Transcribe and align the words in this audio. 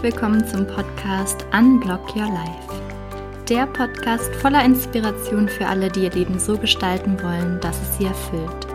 herzlich 0.00 0.14
willkommen 0.14 0.46
zum 0.46 0.66
Podcast 0.66 1.44
Unblock 1.52 2.16
Your 2.16 2.32
Life. 2.32 3.44
Der 3.50 3.66
Podcast 3.66 4.34
voller 4.36 4.64
Inspiration 4.64 5.46
für 5.46 5.66
alle, 5.66 5.90
die 5.90 6.04
ihr 6.04 6.10
Leben 6.10 6.38
so 6.38 6.56
gestalten 6.56 7.22
wollen, 7.22 7.60
dass 7.60 7.76
es 7.82 7.98
sie 7.98 8.04
erfüllt. 8.06 8.66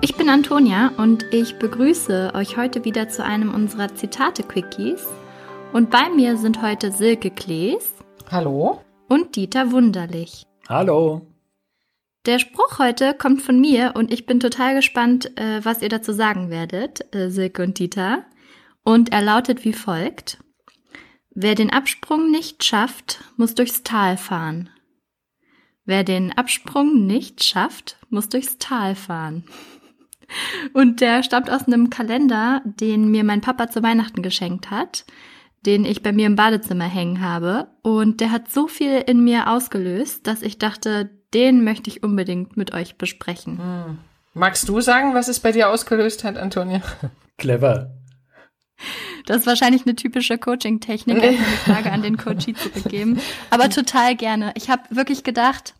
Ich 0.00 0.16
bin 0.16 0.28
Antonia 0.28 0.90
und 0.96 1.24
ich 1.32 1.56
begrüße 1.60 2.32
euch 2.34 2.56
heute 2.56 2.84
wieder 2.84 3.08
zu 3.08 3.24
einem 3.24 3.54
unserer 3.54 3.94
Zitate-Quickies. 3.94 5.06
Und 5.72 5.90
bei 5.90 6.10
mir 6.10 6.36
sind 6.36 6.62
heute 6.62 6.90
Silke 6.90 7.30
Klees. 7.30 7.94
Hallo. 8.28 8.80
Und 9.08 9.36
Dieter 9.36 9.70
Wunderlich. 9.70 10.46
Hallo. 10.68 11.26
Der 12.26 12.40
Spruch 12.40 12.80
heute 12.80 13.14
kommt 13.14 13.40
von 13.40 13.60
mir 13.60 13.92
und 13.94 14.12
ich 14.12 14.26
bin 14.26 14.40
total 14.40 14.74
gespannt, 14.74 15.38
äh, 15.38 15.64
was 15.64 15.80
ihr 15.80 15.88
dazu 15.88 16.12
sagen 16.12 16.50
werdet, 16.50 17.14
äh, 17.14 17.30
Silke 17.30 17.62
und 17.62 17.78
Dieter. 17.78 18.24
Und 18.90 19.12
er 19.12 19.22
lautet 19.22 19.64
wie 19.64 19.72
folgt. 19.72 20.38
Wer 21.32 21.54
den 21.54 21.70
Absprung 21.70 22.32
nicht 22.32 22.64
schafft, 22.64 23.20
muss 23.36 23.54
durchs 23.54 23.84
Tal 23.84 24.16
fahren. 24.16 24.68
Wer 25.84 26.02
den 26.02 26.36
Absprung 26.36 27.06
nicht 27.06 27.44
schafft, 27.44 27.98
muss 28.08 28.28
durchs 28.28 28.58
Tal 28.58 28.96
fahren. 28.96 29.44
Und 30.72 31.00
der 31.00 31.22
stammt 31.22 31.50
aus 31.50 31.68
einem 31.68 31.88
Kalender, 31.88 32.62
den 32.64 33.12
mir 33.12 33.22
mein 33.22 33.40
Papa 33.40 33.70
zu 33.70 33.80
Weihnachten 33.80 34.22
geschenkt 34.22 34.72
hat, 34.72 35.04
den 35.64 35.84
ich 35.84 36.02
bei 36.02 36.10
mir 36.10 36.26
im 36.26 36.34
Badezimmer 36.34 36.86
hängen 36.86 37.20
habe. 37.20 37.68
Und 37.82 38.20
der 38.20 38.32
hat 38.32 38.50
so 38.50 38.66
viel 38.66 39.04
in 39.06 39.22
mir 39.22 39.52
ausgelöst, 39.52 40.26
dass 40.26 40.42
ich 40.42 40.58
dachte, 40.58 41.10
den 41.32 41.62
möchte 41.62 41.90
ich 41.90 42.02
unbedingt 42.02 42.56
mit 42.56 42.74
euch 42.74 42.98
besprechen. 42.98 43.58
Hm. 43.58 43.98
Magst 44.34 44.68
du 44.68 44.80
sagen, 44.80 45.14
was 45.14 45.28
es 45.28 45.38
bei 45.38 45.52
dir 45.52 45.70
ausgelöst 45.70 46.24
hat, 46.24 46.36
Antonia? 46.36 46.82
Clever. 47.38 47.99
Das 49.26 49.38
ist 49.38 49.46
wahrscheinlich 49.46 49.86
eine 49.86 49.96
typische 49.96 50.38
Coaching-Technik, 50.38 51.22
eine 51.22 51.36
Frage 51.64 51.92
an 51.92 52.02
den 52.02 52.16
Coachie 52.16 52.54
zurückgeben. 52.54 53.20
Aber 53.50 53.70
total 53.70 54.16
gerne. 54.16 54.52
Ich 54.56 54.70
habe 54.70 54.82
wirklich 54.90 55.24
gedacht, 55.24 55.74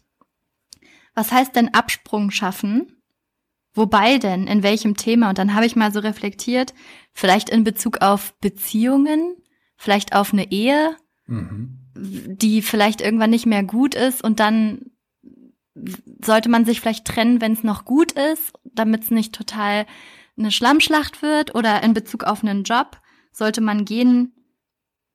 was 1.15 1.33
heißt 1.33 1.57
denn 1.57 1.75
Absprung 1.75 2.31
schaffen? 2.31 2.97
Wobei 3.73 4.19
denn? 4.19 4.47
In 4.47 4.63
welchem 4.63 4.97
Thema? 4.97 5.31
Und 5.31 5.39
dann 5.39 5.55
habe 5.55 5.67
ich 5.67 5.77
mal 5.77 5.93
so 5.93 6.01
reflektiert, 6.01 6.75
vielleicht 7.13 7.51
in 7.51 7.65
Bezug 7.65 8.03
auf 8.03 8.35
Beziehungen, 8.41 9.37
vielleicht 9.77 10.15
auf 10.15 10.33
eine 10.33 10.51
Ehe, 10.51 10.97
mhm. 11.27 11.79
die 11.95 12.63
vielleicht 12.63 13.01
irgendwann 13.01 13.31
nicht 13.31 13.47
mehr 13.47 13.63
gut 13.63 13.95
ist 13.95 14.23
und 14.23 14.41
dann 14.41 14.91
sollte 16.23 16.49
man 16.49 16.65
sich 16.65 16.81
vielleicht 16.81 17.07
trennen, 17.07 17.41
wenn 17.41 17.53
es 17.53 17.63
noch 17.63 17.85
gut 17.85 18.13
ist, 18.13 18.53
damit 18.65 19.05
es 19.05 19.11
nicht 19.11 19.35
total 19.35 19.87
eine 20.41 20.51
Schlammschlacht 20.51 21.23
wird 21.23 21.55
oder 21.55 21.83
in 21.83 21.95
Bezug 21.95 22.25
auf 22.25 22.43
einen 22.43 22.65
Job 22.65 23.01
sollte 23.33 23.61
man 23.61 23.85
gehen, 23.85 24.33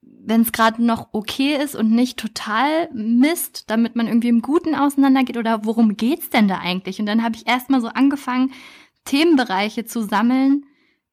wenn 0.01 0.41
es 0.41 0.51
gerade 0.51 0.83
noch 0.83 1.09
okay 1.11 1.55
ist 1.61 1.75
und 1.75 1.91
nicht 1.91 2.17
total 2.17 2.89
Mist, 2.93 3.69
damit 3.69 3.95
man 3.95 4.07
irgendwie 4.07 4.29
im 4.29 4.41
Guten 4.41 4.75
auseinandergeht 4.75 5.37
oder 5.37 5.65
worum 5.65 5.97
geht's 5.97 6.29
denn 6.29 6.47
da 6.47 6.59
eigentlich? 6.59 6.99
Und 6.99 7.05
dann 7.05 7.23
habe 7.23 7.35
ich 7.35 7.47
erstmal 7.47 7.81
so 7.81 7.87
angefangen, 7.87 8.53
Themenbereiche 9.05 9.85
zu 9.85 10.01
sammeln, 10.01 10.65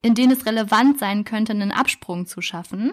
in 0.03 0.15
denen 0.15 0.33
es 0.33 0.47
relevant 0.47 0.99
sein 0.99 1.25
könnte, 1.25 1.53
einen 1.53 1.73
Absprung 1.73 2.27
zu 2.27 2.41
schaffen. 2.41 2.93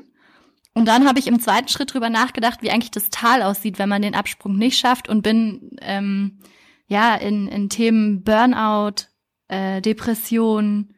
Und 0.73 0.87
dann 0.87 1.07
habe 1.07 1.19
ich 1.19 1.27
im 1.27 1.39
zweiten 1.39 1.67
Schritt 1.67 1.93
drüber 1.93 2.09
nachgedacht, 2.09 2.61
wie 2.61 2.69
eigentlich 2.69 2.91
das 2.91 3.09
Tal 3.09 3.41
aussieht, 3.41 3.79
wenn 3.79 3.89
man 3.89 4.01
den 4.01 4.15
Absprung 4.15 4.55
nicht 4.55 4.77
schafft 4.77 5.09
und 5.09 5.21
bin 5.21 5.77
ähm, 5.81 6.39
ja 6.87 7.15
in, 7.15 7.47
in 7.47 7.69
Themen 7.69 8.23
Burnout, 8.23 9.07
äh, 9.47 9.81
Depression, 9.81 10.93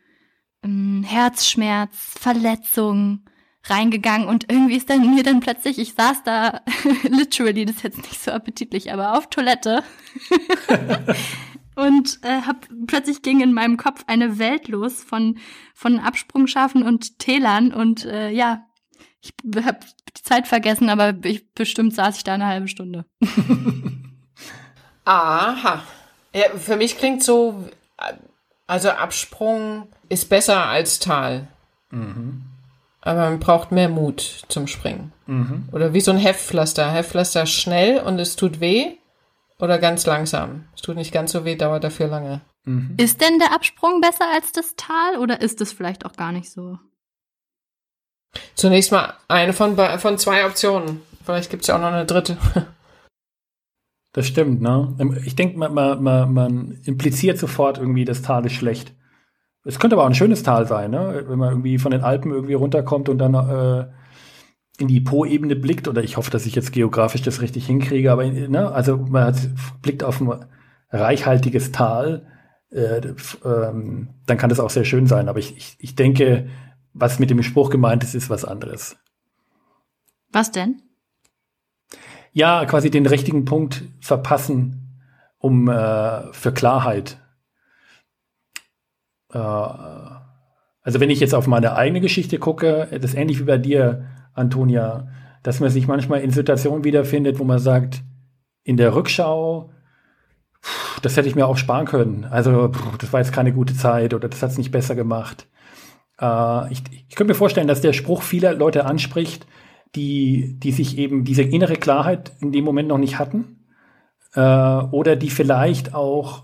ähm, 0.63 1.03
Herzschmerz, 1.03 1.95
Verletzung 2.19 3.25
reingegangen 3.66 4.27
und 4.27 4.51
irgendwie 4.51 4.75
ist 4.75 4.89
dann 4.89 5.13
mir 5.13 5.23
dann 5.23 5.39
plötzlich, 5.39 5.77
ich 5.77 5.94
saß 5.94 6.23
da 6.23 6.61
literally, 7.03 7.66
das 7.66 7.77
ist 7.77 7.83
jetzt 7.83 8.01
nicht 8.01 8.23
so 8.23 8.31
appetitlich, 8.31 8.91
aber 8.91 9.17
auf 9.17 9.29
Toilette 9.29 9.83
und 11.75 12.19
äh, 12.23 12.41
hab 12.41 12.67
plötzlich 12.88 13.22
ging 13.22 13.41
in 13.41 13.53
meinem 13.53 13.77
Kopf 13.77 14.03
eine 14.07 14.39
Welt 14.39 14.67
los 14.67 15.03
von 15.03 15.38
von 15.75 15.99
Absprungschafen 15.99 16.81
und 16.81 17.19
Tälern 17.19 17.72
und 17.72 18.05
äh, 18.05 18.31
ja, 18.31 18.66
ich 19.22 19.33
habe 19.63 19.79
die 20.17 20.23
Zeit 20.23 20.47
vergessen, 20.47 20.89
aber 20.89 21.13
ich, 21.23 21.53
bestimmt 21.53 21.93
saß 21.93 22.17
ich 22.17 22.23
da 22.23 22.33
eine 22.33 22.47
halbe 22.47 22.67
Stunde. 22.67 23.05
Aha. 25.05 25.83
Ja, 26.33 26.49
für 26.57 26.75
mich 26.75 26.97
klingt 26.97 27.23
so, 27.23 27.69
also 28.71 28.89
Absprung 28.89 29.89
ist 30.07 30.29
besser 30.29 30.65
als 30.65 30.99
Tal. 30.99 31.49
Mhm. 31.89 32.43
Aber 33.01 33.29
man 33.29 33.39
braucht 33.39 33.73
mehr 33.73 33.89
Mut 33.89 34.45
zum 34.47 34.65
Springen. 34.67 35.11
Mhm. 35.25 35.67
Oder 35.73 35.91
wie 35.93 35.99
so 35.99 36.11
ein 36.11 36.17
Heftpflaster. 36.17 36.89
Heftpflaster 36.89 37.45
schnell 37.47 37.99
und 37.99 38.17
es 38.17 38.37
tut 38.37 38.61
weh. 38.61 38.93
Oder 39.59 39.77
ganz 39.77 40.05
langsam. 40.05 40.69
Es 40.73 40.83
tut 40.83 40.95
nicht 40.95 41.11
ganz 41.11 41.33
so 41.33 41.43
weh, 41.43 41.57
dauert 41.57 41.83
dafür 41.83 42.07
lange. 42.07 42.39
Mhm. 42.63 42.95
Ist 42.95 43.19
denn 43.19 43.39
der 43.39 43.53
Absprung 43.53 43.99
besser 43.99 44.31
als 44.33 44.53
das 44.53 44.75
Tal 44.77 45.17
oder 45.17 45.41
ist 45.41 45.59
es 45.59 45.73
vielleicht 45.73 46.05
auch 46.05 46.13
gar 46.13 46.31
nicht 46.31 46.49
so? 46.49 46.79
Zunächst 48.55 48.93
mal 48.93 49.15
eine 49.27 49.51
von, 49.51 49.75
von 49.99 50.17
zwei 50.17 50.45
Optionen. 50.45 51.01
Vielleicht 51.25 51.49
gibt 51.49 51.63
es 51.63 51.67
ja 51.67 51.75
auch 51.75 51.81
noch 51.81 51.91
eine 51.91 52.05
dritte. 52.05 52.37
Das 54.13 54.27
stimmt, 54.27 54.61
ne? 54.61 54.95
Ich 55.25 55.35
denke, 55.35 55.57
man, 55.57 55.73
man, 55.73 56.33
man 56.33 56.79
impliziert 56.83 57.38
sofort 57.38 57.77
irgendwie, 57.77 58.03
das 58.03 58.22
Tal 58.22 58.45
ist 58.45 58.53
schlecht. 58.53 58.94
Es 59.63 59.79
könnte 59.79 59.95
aber 59.95 60.03
auch 60.03 60.09
ein 60.09 60.16
schönes 60.16 60.44
Tal 60.44 60.67
sein, 60.67 60.91
ne? 60.91 61.23
Wenn 61.27 61.39
man 61.39 61.49
irgendwie 61.49 61.77
von 61.77 61.91
den 61.91 62.01
Alpen 62.01 62.31
irgendwie 62.31 62.55
runterkommt 62.55 63.07
und 63.09 63.19
dann 63.19 63.33
äh, 63.35 63.88
in 64.79 64.88
die 64.88 64.99
Po-Ebene 64.99 65.55
blickt, 65.55 65.88
oder 65.88 66.03
ich 66.03 66.17
hoffe, 66.17 66.31
dass 66.31 66.45
ich 66.45 66.55
jetzt 66.55 66.73
geografisch 66.73 67.22
das 67.22 67.41
richtig 67.41 67.67
hinkriege, 67.67 68.11
aber 68.11 68.25
ne? 68.25 68.72
also 68.72 68.97
man 68.97 69.25
hat, 69.25 69.49
blickt 69.81 70.03
auf 70.03 70.19
ein 70.19 70.45
reichhaltiges 70.89 71.72
Tal, 71.72 72.28
äh, 72.72 73.01
ähm, 73.45 74.09
dann 74.25 74.38
kann 74.38 74.49
das 74.49 74.59
auch 74.59 74.69
sehr 74.69 74.85
schön 74.85 75.07
sein. 75.07 75.29
Aber 75.29 75.39
ich, 75.39 75.55
ich, 75.55 75.75
ich 75.79 75.95
denke, 75.95 76.49
was 76.93 77.19
mit 77.19 77.29
dem 77.29 77.43
Spruch 77.43 77.69
gemeint 77.69 78.03
ist, 78.03 78.16
ist 78.16 78.29
was 78.29 78.45
anderes. 78.45 78.97
Was 80.31 80.51
denn? 80.51 80.81
Ja, 82.33 82.65
quasi 82.65 82.89
den 82.89 83.05
richtigen 83.05 83.45
Punkt 83.45 83.83
verpassen, 83.99 84.99
um 85.37 85.67
äh, 85.67 86.33
für 86.33 86.53
Klarheit. 86.53 87.17
Äh, 89.33 89.37
also 89.37 90.99
wenn 90.99 91.09
ich 91.09 91.19
jetzt 91.19 91.35
auf 91.35 91.47
meine 91.47 91.75
eigene 91.75 92.01
Geschichte 92.01 92.39
gucke, 92.39 92.87
das 92.91 93.11
ist 93.11 93.17
ähnlich 93.17 93.39
wie 93.39 93.43
bei 93.43 93.57
dir, 93.57 94.07
Antonia, 94.33 95.09
dass 95.43 95.59
man 95.59 95.69
sich 95.69 95.87
manchmal 95.87 96.21
in 96.21 96.31
Situationen 96.31 96.83
wiederfindet, 96.83 97.39
wo 97.39 97.43
man 97.43 97.59
sagt, 97.59 98.01
in 98.63 98.77
der 98.77 98.95
Rückschau, 98.95 99.71
das 101.01 101.17
hätte 101.17 101.27
ich 101.27 101.35
mir 101.35 101.47
auch 101.47 101.57
sparen 101.57 101.85
können. 101.85 102.25
Also 102.25 102.71
das 102.99 103.11
war 103.11 103.19
jetzt 103.19 103.33
keine 103.33 103.53
gute 103.53 103.75
Zeit 103.75 104.13
oder 104.13 104.29
das 104.29 104.41
hat 104.41 104.51
es 104.51 104.57
nicht 104.57 104.71
besser 104.71 104.95
gemacht. 104.95 105.47
Äh, 106.19 106.71
ich, 106.71 106.83
ich 107.09 107.15
könnte 107.15 107.33
mir 107.33 107.37
vorstellen, 107.37 107.67
dass 107.67 107.81
der 107.81 107.93
Spruch 107.93 108.21
vieler 108.21 108.53
Leute 108.53 108.85
anspricht, 108.85 109.45
die, 109.96 110.59
die 110.59 110.72
sich 110.72 110.97
eben 110.97 111.24
diese 111.24 111.44
innere 111.44 111.75
Klarheit 111.75 112.34
in 112.40 112.52
dem 112.52 112.63
Moment 112.63 112.88
noch 112.88 112.97
nicht 112.97 113.19
hatten 113.19 113.66
äh, 114.35 114.41
oder 114.41 115.16
die 115.16 115.29
vielleicht 115.29 115.94
auch 115.94 116.44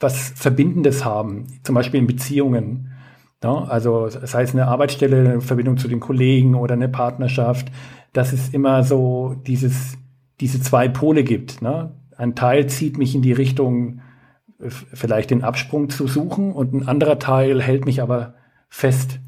was 0.00 0.30
Verbindendes 0.36 1.04
haben, 1.04 1.46
zum 1.62 1.74
Beispiel 1.74 2.00
in 2.00 2.06
Beziehungen. 2.06 2.92
Ja, 3.42 3.64
also 3.64 4.08
das 4.08 4.34
heißt 4.34 4.54
eine 4.54 4.66
Arbeitsstelle, 4.66 5.20
eine 5.20 5.40
Verbindung 5.40 5.76
zu 5.76 5.88
den 5.88 6.00
Kollegen 6.00 6.54
oder 6.54 6.74
eine 6.74 6.88
Partnerschaft, 6.88 7.68
dass 8.12 8.32
es 8.32 8.48
immer 8.48 8.82
so 8.82 9.36
dieses, 9.46 9.96
diese 10.40 10.60
zwei 10.60 10.88
Pole 10.88 11.22
gibt. 11.22 11.62
Ne? 11.62 11.92
Ein 12.16 12.34
Teil 12.34 12.66
zieht 12.66 12.98
mich 12.98 13.14
in 13.14 13.22
die 13.22 13.32
Richtung, 13.32 14.00
vielleicht 14.58 15.30
den 15.30 15.44
Absprung 15.44 15.90
zu 15.90 16.08
suchen 16.08 16.52
und 16.52 16.72
ein 16.72 16.88
anderer 16.88 17.18
Teil 17.18 17.62
hält 17.62 17.84
mich 17.84 18.02
aber 18.02 18.34
fest. 18.68 19.20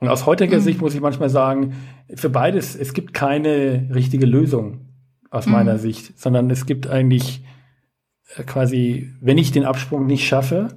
Und 0.00 0.08
aus 0.08 0.26
heutiger 0.26 0.56
mhm. 0.56 0.62
Sicht 0.62 0.80
muss 0.80 0.94
ich 0.94 1.00
manchmal 1.00 1.28
sagen, 1.28 1.76
für 2.14 2.30
beides, 2.30 2.74
es 2.74 2.94
gibt 2.94 3.14
keine 3.14 3.88
richtige 3.94 4.26
Lösung 4.26 4.88
aus 5.30 5.46
mhm. 5.46 5.52
meiner 5.52 5.78
Sicht, 5.78 6.18
sondern 6.18 6.50
es 6.50 6.66
gibt 6.66 6.88
eigentlich 6.88 7.44
äh, 8.36 8.42
quasi, 8.44 9.12
wenn 9.20 9.38
ich 9.38 9.52
den 9.52 9.64
Absprung 9.64 10.06
nicht 10.06 10.26
schaffe, 10.26 10.68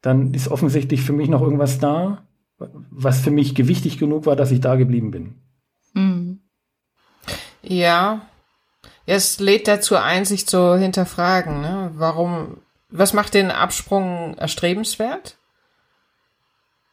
dann 0.00 0.34
ist 0.34 0.48
offensichtlich 0.48 1.02
für 1.02 1.12
mich 1.12 1.28
noch 1.28 1.42
irgendwas 1.42 1.78
da, 1.78 2.26
was 2.58 3.20
für 3.20 3.30
mich 3.30 3.54
gewichtig 3.54 3.98
genug 3.98 4.26
war, 4.26 4.36
dass 4.36 4.50
ich 4.50 4.60
da 4.60 4.76
geblieben 4.76 5.10
bin. 5.10 5.34
Mhm. 5.92 6.40
Ja, 7.62 8.22
es 9.06 9.38
lädt 9.38 9.68
dazu 9.68 9.96
ein, 9.96 10.24
sich 10.24 10.46
zu 10.46 10.76
hinterfragen, 10.76 11.60
ne? 11.60 11.92
warum, 11.94 12.58
was 12.88 13.12
macht 13.12 13.34
den 13.34 13.50
Absprung 13.50 14.34
erstrebenswert? 14.38 15.36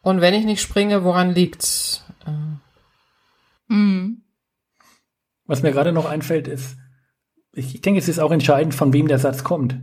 Und 0.02 0.20
wenn 0.20 0.34
ich 0.34 0.44
nicht 0.44 0.62
springe, 0.62 1.04
woran 1.04 1.34
liegt's? 1.34 2.04
Mhm. 3.68 4.22
Was 5.46 5.62
mir 5.62 5.72
gerade 5.72 5.92
noch 5.92 6.06
einfällt, 6.06 6.48
ist, 6.48 6.76
ich 7.52 7.80
denke, 7.80 7.98
es 7.98 8.08
ist 8.08 8.18
auch 8.18 8.30
entscheidend, 8.30 8.74
von 8.74 8.92
wem 8.92 9.08
der 9.08 9.18
Satz 9.18 9.44
kommt. 9.44 9.80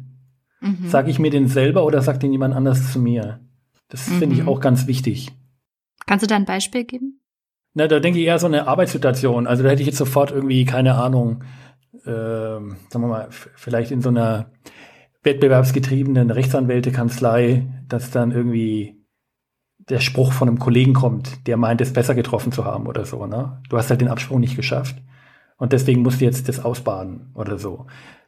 Mhm. 0.61 0.87
Sage 0.87 1.11
ich 1.11 1.19
mir 1.19 1.29
den 1.29 1.47
selber 1.47 1.83
oder 1.85 2.01
sagt 2.01 2.23
den 2.23 2.31
jemand 2.31 2.55
anders 2.55 2.91
zu 2.91 2.99
mir? 2.99 3.41
Das 3.89 4.07
mhm. 4.07 4.19
finde 4.19 4.35
ich 4.35 4.47
auch 4.47 4.59
ganz 4.59 4.87
wichtig. 4.87 5.31
Kannst 6.05 6.23
du 6.23 6.27
da 6.27 6.35
ein 6.35 6.45
Beispiel 6.45 6.85
geben? 6.85 7.21
Na, 7.73 7.87
da 7.87 7.99
denke 7.99 8.19
ich 8.19 8.25
eher 8.25 8.39
so 8.39 8.47
eine 8.47 8.67
Arbeitssituation. 8.67 9.45
Also 9.45 9.63
da 9.63 9.69
hätte 9.69 9.81
ich 9.81 9.87
jetzt 9.87 9.97
sofort 9.97 10.31
irgendwie, 10.31 10.65
keine 10.65 10.95
Ahnung, 10.95 11.43
äh, 12.05 12.09
sagen 12.09 12.73
wir 12.91 13.07
mal, 13.07 13.27
vielleicht 13.29 13.91
in 13.91 14.01
so 14.01 14.09
einer 14.09 14.51
wettbewerbsgetriebenen 15.23 16.31
Rechtsanwältekanzlei, 16.31 17.67
dass 17.87 18.09
dann 18.09 18.31
irgendwie 18.31 18.96
der 19.89 19.99
Spruch 19.99 20.33
von 20.33 20.47
einem 20.47 20.59
Kollegen 20.59 20.93
kommt, 20.93 21.47
der 21.47 21.57
meint, 21.57 21.81
es 21.81 21.93
besser 21.93 22.15
getroffen 22.15 22.51
zu 22.51 22.65
haben 22.65 22.87
oder 22.87 23.05
so. 23.05 23.25
Ne? 23.25 23.61
Du 23.69 23.77
hast 23.77 23.89
halt 23.89 24.01
den 24.01 24.09
Absprung 24.09 24.39
nicht 24.39 24.55
geschafft 24.55 24.97
und 25.57 25.73
deswegen 25.73 26.01
musst 26.01 26.21
du 26.21 26.25
jetzt 26.25 26.47
das 26.49 26.63
ausbaden 26.63 27.31
oder 27.33 27.57
so. 27.57 27.87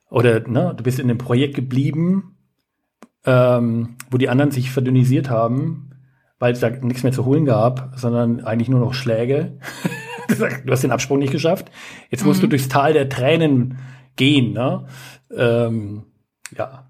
Oder 0.09 0.47
ne, 0.47 0.73
du 0.75 0.83
bist 0.83 0.99
in 0.99 1.09
einem 1.09 1.17
Projekt 1.17 1.55
geblieben, 1.55 2.37
ähm, 3.25 3.95
wo 4.09 4.17
die 4.17 4.29
anderen 4.29 4.51
sich 4.51 4.71
verdünnisiert 4.71 5.29
haben, 5.29 5.91
weil 6.39 6.53
es 6.53 6.61
da 6.61 6.69
nichts 6.69 7.03
mehr 7.03 7.11
zu 7.11 7.25
holen 7.25 7.45
gab, 7.45 7.93
sondern 7.95 8.41
eigentlich 8.41 8.69
nur 8.69 8.79
noch 8.79 8.93
Schläge. 8.93 9.59
du 10.27 10.71
hast 10.71 10.83
den 10.83 10.91
Absprung 10.91 11.19
nicht 11.19 11.31
geschafft. 11.31 11.69
Jetzt 12.09 12.25
musst 12.25 12.39
mhm. 12.39 12.43
du 12.43 12.49
durchs 12.49 12.69
Tal 12.69 12.93
der 12.93 13.09
Tränen 13.09 13.77
gehen. 14.15 14.53
Ne? 14.53 14.85
Ähm, 15.35 16.03
ja. 16.57 16.88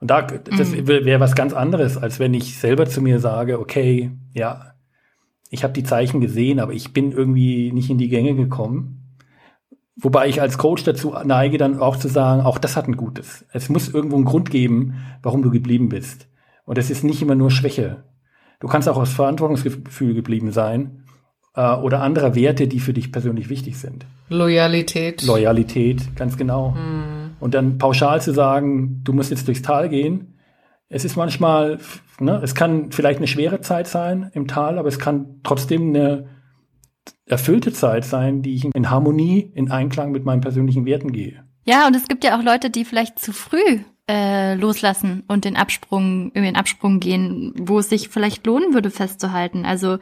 Und 0.00 0.10
da, 0.10 0.22
das 0.22 0.70
mhm. 0.72 0.86
wäre 0.86 1.20
was 1.20 1.34
ganz 1.34 1.52
anderes, 1.52 1.96
als 1.96 2.18
wenn 2.18 2.34
ich 2.34 2.58
selber 2.58 2.86
zu 2.86 3.00
mir 3.00 3.18
sage, 3.18 3.58
okay, 3.58 4.10
ja, 4.34 4.72
ich 5.50 5.64
habe 5.64 5.72
die 5.72 5.84
Zeichen 5.84 6.20
gesehen, 6.20 6.60
aber 6.60 6.72
ich 6.72 6.92
bin 6.92 7.12
irgendwie 7.12 7.72
nicht 7.72 7.88
in 7.88 7.98
die 7.98 8.08
Gänge 8.08 8.34
gekommen. 8.34 9.16
Wobei 9.96 10.28
ich 10.28 10.42
als 10.42 10.58
Coach 10.58 10.84
dazu 10.84 11.14
neige, 11.24 11.56
dann 11.56 11.78
auch 11.78 11.96
zu 11.96 12.08
sagen, 12.08 12.42
auch 12.42 12.58
das 12.58 12.76
hat 12.76 12.86
ein 12.86 12.96
Gutes. 12.96 13.46
Es 13.52 13.70
muss 13.70 13.88
irgendwo 13.88 14.16
einen 14.16 14.26
Grund 14.26 14.50
geben, 14.50 14.96
warum 15.22 15.42
du 15.42 15.50
geblieben 15.50 15.88
bist. 15.88 16.28
Und 16.66 16.76
es 16.76 16.90
ist 16.90 17.02
nicht 17.02 17.22
immer 17.22 17.34
nur 17.34 17.50
Schwäche. 17.50 18.04
Du 18.60 18.68
kannst 18.68 18.88
auch 18.88 18.98
aus 18.98 19.12
Verantwortungsgefühl 19.12 20.14
geblieben 20.14 20.52
sein 20.52 21.04
äh, 21.54 21.74
oder 21.74 22.02
anderer 22.02 22.34
Werte, 22.34 22.68
die 22.68 22.80
für 22.80 22.92
dich 22.92 23.12
persönlich 23.12 23.48
wichtig 23.48 23.78
sind. 23.78 24.06
Loyalität. 24.28 25.22
Loyalität, 25.22 26.14
ganz 26.16 26.36
genau. 26.36 26.74
Hm. 26.74 27.15
Und 27.38 27.54
dann 27.54 27.78
pauschal 27.78 28.20
zu 28.20 28.32
sagen, 28.32 29.00
du 29.04 29.12
musst 29.12 29.30
jetzt 29.30 29.46
durchs 29.46 29.62
Tal 29.62 29.88
gehen. 29.88 30.38
Es 30.88 31.04
ist 31.04 31.16
manchmal, 31.16 31.78
ne, 32.20 32.40
es 32.42 32.54
kann 32.54 32.92
vielleicht 32.92 33.18
eine 33.18 33.26
schwere 33.26 33.60
Zeit 33.60 33.88
sein 33.88 34.30
im 34.34 34.46
Tal, 34.46 34.78
aber 34.78 34.88
es 34.88 34.98
kann 34.98 35.40
trotzdem 35.42 35.88
eine 35.88 36.28
erfüllte 37.26 37.72
Zeit 37.72 38.04
sein, 38.04 38.42
die 38.42 38.54
ich 38.54 38.64
in 38.64 38.90
Harmonie, 38.90 39.50
in 39.54 39.70
Einklang 39.70 40.12
mit 40.12 40.24
meinen 40.24 40.40
persönlichen 40.40 40.86
Werten 40.86 41.12
gehe. 41.12 41.44
Ja, 41.64 41.86
und 41.86 41.96
es 41.96 42.06
gibt 42.06 42.22
ja 42.22 42.38
auch 42.38 42.42
Leute, 42.42 42.70
die 42.70 42.84
vielleicht 42.84 43.18
zu 43.18 43.32
früh 43.32 43.80
äh, 44.08 44.54
loslassen 44.54 45.24
und 45.26 45.44
den 45.44 45.56
Absprung, 45.56 46.30
in 46.32 46.44
den 46.44 46.56
Absprung 46.56 47.00
gehen, 47.00 47.52
wo 47.58 47.80
es 47.80 47.88
sich 47.88 48.08
vielleicht 48.08 48.46
lohnen 48.46 48.72
würde, 48.72 48.90
festzuhalten. 48.90 49.64
Also 49.64 49.98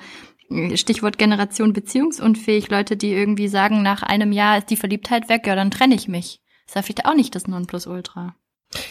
äh, 0.50 0.76
Stichwort 0.76 1.16
Generation 1.16 1.72
beziehungsunfähig, 1.72 2.70
Leute, 2.70 2.98
die 2.98 3.12
irgendwie 3.12 3.48
sagen, 3.48 3.82
nach 3.82 4.02
einem 4.02 4.32
Jahr 4.32 4.58
ist 4.58 4.68
die 4.68 4.76
Verliebtheit 4.76 5.30
weg, 5.30 5.46
ja, 5.46 5.54
dann 5.54 5.70
trenne 5.70 5.94
ich 5.94 6.06
mich. 6.08 6.40
Ist 6.66 6.74
ja 6.74 6.82
vielleicht 6.82 7.06
auch 7.06 7.14
nicht 7.14 7.34
das 7.34 7.46
Nonplusultra. 7.46 8.34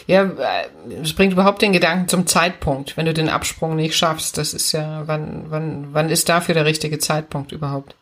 Ja, 0.06 0.24
äh, 0.24 0.94
es 1.02 1.12
bringt 1.12 1.32
überhaupt 1.32 1.62
den 1.62 1.72
Gedanken 1.72 2.08
zum 2.08 2.26
Zeitpunkt, 2.26 2.96
wenn 2.96 3.06
du 3.06 3.14
den 3.14 3.28
Absprung 3.28 3.76
nicht 3.76 3.96
schaffst. 3.96 4.38
Das 4.38 4.54
ist 4.54 4.72
ja, 4.72 5.02
wann, 5.06 5.46
wann, 5.48 5.88
wann 5.92 6.10
ist 6.10 6.28
dafür 6.28 6.54
der 6.54 6.64
richtige 6.64 6.98
Zeitpunkt 6.98 7.52
überhaupt? 7.52 7.96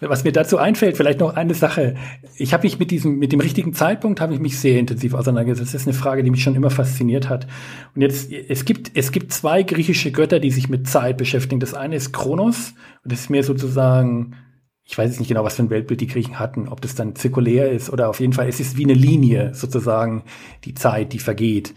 Was 0.00 0.24
mir 0.24 0.32
dazu 0.32 0.58
einfällt, 0.58 0.96
vielleicht 0.96 1.20
noch 1.20 1.34
eine 1.34 1.54
Sache. 1.54 1.94
Ich 2.36 2.52
habe 2.52 2.64
mich 2.64 2.78
mit 2.78 2.90
diesem, 2.90 3.18
mit 3.18 3.32
dem 3.32 3.40
richtigen 3.40 3.72
Zeitpunkt 3.74 4.20
habe 4.20 4.34
ich 4.34 4.40
mich 4.40 4.58
sehr 4.58 4.78
intensiv 4.78 5.14
auseinandergesetzt. 5.14 5.72
Das 5.72 5.82
ist 5.82 5.86
eine 5.86 5.96
Frage, 5.96 6.22
die 6.22 6.30
mich 6.30 6.42
schon 6.42 6.56
immer 6.56 6.70
fasziniert 6.70 7.28
hat. 7.28 7.46
Und 7.94 8.02
jetzt, 8.02 8.30
es 8.30 8.64
gibt, 8.64 8.90
es 8.94 9.12
gibt 9.12 9.32
zwei 9.32 9.62
griechische 9.62 10.10
Götter, 10.10 10.40
die 10.40 10.50
sich 10.50 10.68
mit 10.68 10.88
Zeit 10.88 11.16
beschäftigen. 11.16 11.60
Das 11.60 11.74
eine 11.74 11.96
ist 11.96 12.12
Kronos 12.12 12.74
und 13.02 13.12
das 13.12 13.20
ist 13.20 13.30
mehr 13.30 13.44
sozusagen, 13.44 14.36
ich 14.84 14.96
weiß 14.98 15.10
jetzt 15.10 15.18
nicht 15.18 15.28
genau, 15.28 15.44
was 15.44 15.56
für 15.56 15.62
ein 15.62 15.70
Weltbild 15.70 16.00
die 16.00 16.06
Griechen 16.06 16.38
hatten, 16.38 16.68
ob 16.68 16.80
das 16.80 16.94
dann 16.94 17.16
zirkulär 17.16 17.70
ist 17.70 17.90
oder 17.90 18.08
auf 18.08 18.20
jeden 18.20 18.34
Fall, 18.34 18.48
es 18.48 18.60
ist 18.60 18.76
wie 18.76 18.84
eine 18.84 18.94
Linie 18.94 19.54
sozusagen, 19.54 20.24
die 20.64 20.74
Zeit, 20.74 21.12
die 21.12 21.18
vergeht. 21.18 21.74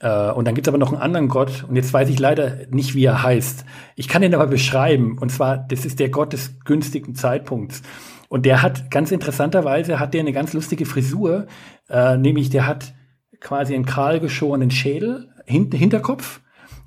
Äh, 0.00 0.30
und 0.32 0.46
dann 0.46 0.54
gibt 0.54 0.66
es 0.66 0.68
aber 0.68 0.78
noch 0.78 0.92
einen 0.92 1.00
anderen 1.00 1.28
Gott, 1.28 1.64
und 1.68 1.76
jetzt 1.76 1.92
weiß 1.92 2.10
ich 2.10 2.18
leider 2.18 2.66
nicht, 2.70 2.94
wie 2.94 3.04
er 3.04 3.22
heißt. 3.22 3.64
Ich 3.96 4.06
kann 4.06 4.22
ihn 4.22 4.34
aber 4.34 4.46
beschreiben, 4.46 5.16
und 5.18 5.30
zwar, 5.30 5.56
das 5.56 5.86
ist 5.86 5.98
der 5.98 6.10
Gott 6.10 6.34
des 6.34 6.60
günstigen 6.64 7.14
Zeitpunkts. 7.14 7.82
Und 8.28 8.44
der 8.44 8.62
hat, 8.62 8.90
ganz 8.90 9.12
interessanterweise, 9.12 9.98
hat 9.98 10.14
der 10.14 10.20
eine 10.20 10.32
ganz 10.32 10.52
lustige 10.52 10.86
Frisur, 10.86 11.46
äh, 11.88 12.16
nämlich 12.16 12.50
der 12.50 12.66
hat 12.66 12.94
quasi 13.40 13.74
einen 13.74 13.86
kahl 13.86 14.20
geschorenen 14.20 14.70
Schädel, 14.70 15.30
hinten 15.46 15.76
Hinterkopf, 15.76 16.40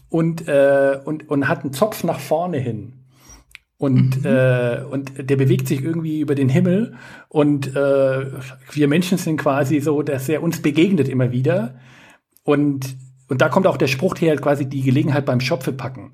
und, 0.09 0.47
äh, 0.47 0.99
und, 1.03 1.27
und 1.27 1.47
hat 1.47 1.63
einen 1.63 1.73
Zopf 1.73 2.03
nach 2.03 2.19
vorne 2.19 2.57
hin. 2.57 3.04
Und, 3.77 4.23
mhm. 4.23 4.25
äh, 4.25 4.83
und 4.89 5.29
der 5.29 5.35
bewegt 5.35 5.67
sich 5.67 5.83
irgendwie 5.83 6.21
über 6.21 6.35
den 6.35 6.49
Himmel. 6.49 6.95
Und 7.27 7.75
äh, 7.75 8.25
wir 8.71 8.87
Menschen 8.87 9.17
sind 9.17 9.37
quasi 9.37 9.79
so, 9.81 10.01
dass 10.01 10.29
er 10.29 10.41
uns 10.41 10.61
begegnet 10.61 11.09
immer 11.09 11.31
wieder. 11.31 11.75
Und, 12.43 12.95
und 13.27 13.41
da 13.41 13.49
kommt 13.49 13.67
auch 13.67 13.77
der 13.77 13.87
Spruch 13.87 14.15
her, 14.19 14.35
quasi 14.37 14.65
die 14.67 14.81
Gelegenheit 14.81 15.25
beim 15.25 15.41
Schopfe 15.41 15.73
packen. 15.73 16.13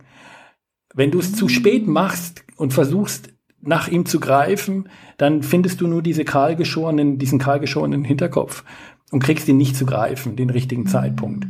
Wenn 0.93 1.11
du 1.11 1.19
es 1.19 1.33
zu 1.33 1.47
spät 1.47 1.87
machst 1.87 2.43
und 2.57 2.73
versuchst, 2.73 3.29
nach 3.61 3.87
ihm 3.87 4.05
zu 4.05 4.19
greifen, 4.19 4.89
dann 5.17 5.43
findest 5.43 5.81
du 5.81 5.87
nur 5.87 6.01
diese 6.01 6.25
kahlgeschorenen, 6.25 7.19
diesen 7.19 7.39
kahlgeschorenen 7.39 8.03
Hinterkopf 8.03 8.63
und 9.11 9.23
kriegst 9.23 9.47
ihn 9.47 9.57
nicht 9.57 9.75
zu 9.75 9.85
greifen, 9.85 10.35
den 10.35 10.49
richtigen 10.49 10.87
Zeitpunkt. 10.87 11.45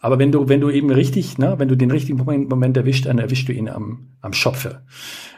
Aber 0.00 0.18
wenn 0.18 0.32
du, 0.32 0.48
wenn 0.48 0.60
du 0.60 0.70
eben 0.70 0.90
richtig, 0.90 1.38
ne, 1.38 1.54
wenn 1.58 1.68
du 1.68 1.76
den 1.76 1.90
richtigen 1.90 2.18
Moment, 2.18 2.76
erwischt, 2.76 3.06
dann 3.06 3.18
erwischst 3.18 3.48
du 3.48 3.52
ihn 3.52 3.68
am, 3.68 4.10
am 4.20 4.32
Schopfe. 4.32 4.82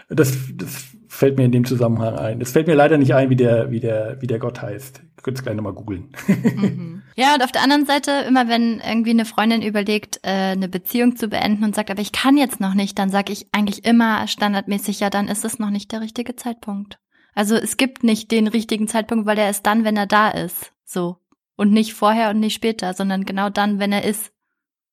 Das, 0.09 0.37
das 0.55 0.89
fällt 1.09 1.39
mir 1.39 1.45
in 1.45 1.53
dem 1.53 1.65
Zusammenhang 1.65 2.15
ein. 2.17 2.41
Es 2.41 2.53
fällt 2.53 2.67
mir 2.67 2.75
leider 2.75 2.99
nicht 2.99 3.15
ein, 3.15 3.31
wie 3.31 3.37
der, 3.37 3.71
wie 3.71 3.81
der, 3.81 4.19
wie 4.21 4.27
der 4.27 4.39
Gott 4.39 4.61
heißt. 4.61 5.03
Ihr 5.03 5.23
könnt 5.23 5.39
es 5.39 5.43
gleich 5.43 5.57
nochmal 5.57 5.73
googeln. 5.73 6.09
Mhm. 6.27 7.03
Ja, 7.17 7.35
und 7.35 7.43
auf 7.43 7.53
der 7.53 7.63
anderen 7.63 7.85
Seite, 7.85 8.25
immer 8.27 8.49
wenn 8.49 8.81
irgendwie 8.81 9.11
eine 9.11 9.25
Freundin 9.25 9.61
überlegt, 9.61 10.21
äh, 10.23 10.53
eine 10.53 10.69
Beziehung 10.69 11.17
zu 11.17 11.29
beenden 11.29 11.65
und 11.65 11.75
sagt, 11.75 11.91
aber 11.91 12.01
ich 12.01 12.13
kann 12.13 12.39
jetzt 12.39 12.61
noch 12.61 12.73
nicht, 12.73 12.99
dann 12.99 13.11
sage 13.11 13.33
ich 13.33 13.49
eigentlich 13.53 13.85
immer 13.85 14.27
standardmäßig, 14.27 15.01
ja, 15.01 15.11
dann 15.11 15.29
ist 15.29 15.45
es 15.45 15.59
noch 15.59 15.71
nicht 15.71 15.93
der 15.93 16.01
richtige 16.01 16.37
Zeitpunkt. 16.37 16.99
Also 17.35 17.57
es 17.57 17.77
gibt 17.77 18.05
nicht 18.05 18.31
den 18.31 18.47
richtigen 18.47 18.89
Zeitpunkt, 18.89 19.27
weil 19.27 19.39
er 19.39 19.51
ist 19.51 19.67
dann, 19.67 19.85
wenn 19.85 19.97
er 19.97 20.07
da 20.07 20.31
ist. 20.31 20.73
So. 20.85 21.19
Und 21.57 21.73
nicht 21.73 21.95
vorher 21.95 22.31
und 22.31 22.41
nicht 22.41 22.55
später, 22.55 22.95
sondern 22.95 23.25
genau 23.25 23.51
dann, 23.51 23.79
wenn 23.79 23.93
er 23.93 24.05
ist. 24.05 24.33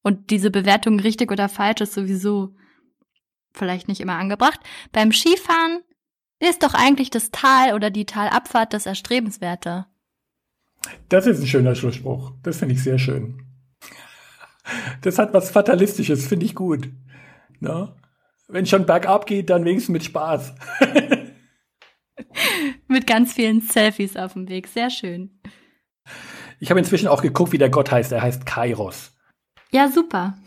Und 0.08 0.30
diese 0.30 0.52
Bewertung 0.52 1.02
richtig 1.02 1.34
oder 1.34 1.50
falsch 1.50 1.82
ist 1.82 1.94
sowieso 1.94 2.56
vielleicht 3.54 3.90
nicht 3.90 4.00
immer 4.00 4.16
angebracht. 4.16 4.62
Beim 4.94 5.12
Skifahren 5.12 5.82
ist 6.40 6.64
doch 6.64 6.74
eigentlich 6.74 7.10
das 7.10 7.32
Tal 7.32 7.74
oder 7.74 7.90
die 7.90 8.06
Talabfahrt 8.06 8.74
das 8.74 8.86
Erstrebenswerte. 8.86 9.86
Das 11.10 11.28
ist 11.28 11.42
ein 11.42 11.48
schöner 11.48 11.76
Schlussspruch. 11.76 12.32
Das 12.42 12.60
finde 12.60 12.76
ich 12.76 12.84
sehr 12.84 13.00
schön. 13.00 13.44
Das 15.02 15.20
hat 15.20 15.34
was 15.34 15.52
Fatalistisches, 15.52 16.26
finde 16.26 16.46
ich 16.46 16.56
gut. 16.56 16.88
Na? 17.60 17.94
Wenn 18.48 18.66
schon 18.66 18.86
bergab 18.86 19.26
geht, 19.26 19.50
dann 19.50 19.66
wenigstens 19.66 19.92
mit 19.92 20.06
Spaß. 20.06 20.56
mit 22.88 23.06
ganz 23.06 23.34
vielen 23.34 23.60
Selfies 23.60 24.16
auf 24.16 24.32
dem 24.32 24.48
Weg. 24.48 24.70
Sehr 24.70 24.90
schön. 24.90 25.42
Ich 26.62 26.70
habe 26.70 26.80
inzwischen 26.80 27.10
auch 27.10 27.22
geguckt, 27.22 27.52
wie 27.52 27.58
der 27.58 27.70
Gott 27.70 27.92
heißt. 27.92 28.14
Er 28.14 28.22
heißt 28.22 28.46
Kairos. 28.46 29.12
Ja, 29.72 29.90
super. 29.90 30.38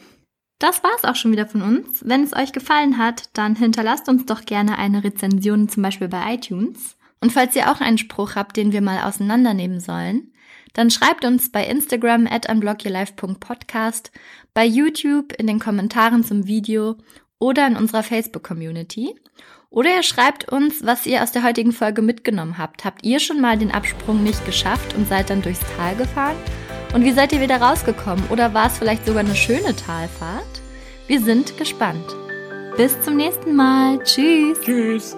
Das 0.59 0.85
war's 0.85 1.05
auch 1.05 1.17
schon 1.17 1.33
wieder 1.33 1.47
von 1.47 1.63
uns. 1.63 2.03
Wenn 2.05 2.23
es 2.23 2.35
euch 2.35 2.53
gefallen 2.53 2.99
hat, 2.99 3.31
dann 3.33 3.57
hinterlasst 3.57 4.09
uns 4.09 4.27
doch 4.27 4.45
gerne 4.45 4.79
eine 4.79 5.03
Rezension, 5.03 5.69
zum 5.69 5.83
Beispiel 5.83 6.09
bei 6.09 6.35
iTunes. 6.35 6.97
Und 7.21 7.33
falls 7.33 7.57
ihr 7.57 7.71
auch 7.71 7.81
einen 7.81 7.99
Spruch 7.99 8.35
habt, 8.35 8.57
den 8.57 8.73
wir 8.73 8.83
mal 8.83 9.03
auseinandernehmen 9.03 9.81
sollen, 9.81 10.33
dann 10.75 10.91
schreibt 10.91 11.25
uns 11.25 11.51
bei 11.51 11.67
Instagram 11.67 12.27
at 12.27 12.49
unblockyourlife.podcast, 12.49 14.13
bei 14.55 14.65
YouTube 14.65 15.33
in 15.33 15.47
den 15.47 15.59
Kommentaren 15.59 16.25
zum 16.25 16.47
Video 16.47 16.97
oder 17.39 17.67
in 17.67 17.77
unserer 17.77 18.03
Facebook-Community. 18.03 19.15
Oder 19.71 19.97
ihr 19.97 20.03
schreibt 20.03 20.51
uns, 20.51 20.85
was 20.85 21.07
ihr 21.07 21.23
aus 21.23 21.33
der 21.33 21.45
heutigen 21.45 21.73
Folge 21.73 22.03
mitgenommen 22.03 22.59
habt. 22.59 22.85
Habt 22.85 23.05
ihr 23.05 23.21
schon 23.21 23.41
mal 23.41 23.57
den 23.57 23.71
Absprung 23.71 24.23
nicht 24.23 24.45
geschafft 24.45 24.95
und 24.95 25.09
seid 25.09 25.31
dann 25.31 25.43
durchs 25.43 25.61
Tal 25.77 25.95
gefahren? 25.97 26.37
Und 26.93 27.05
wie 27.05 27.13
seid 27.13 27.33
ihr 27.33 27.41
wieder 27.41 27.61
rausgekommen? 27.61 28.25
Oder 28.31 28.53
war 28.53 28.67
es 28.67 28.79
vielleicht 28.79 29.07
sogar 29.07 29.21
eine 29.21 29.37
schöne 29.37 29.77
Talfahrt? 29.77 30.61
Wir 31.07 31.21
sind 31.21 31.57
gespannt. 31.57 32.05
Bis 32.77 33.01
zum 33.03 33.17
nächsten 33.17 33.55
Mal. 33.55 33.99
Tschüss. 34.03 34.61
Tschüss. 34.61 35.17